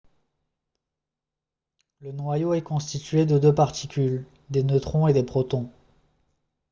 le 1.99 2.11
noyau 2.11 2.55
est 2.55 2.63
constitué 2.63 3.27
de 3.27 3.37
deux 3.37 3.53
particules 3.53 4.25
des 4.49 4.63
neutrons 4.63 5.07
et 5.07 5.13
des 5.13 5.21
protons 5.23 5.71